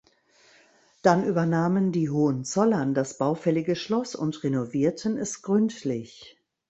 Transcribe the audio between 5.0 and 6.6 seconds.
es gründlich.